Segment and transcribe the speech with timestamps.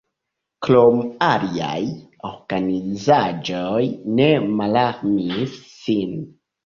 [0.67, 1.83] Krome aliaj
[2.29, 3.85] organizaĵoj
[4.17, 6.19] ne malarmis sin.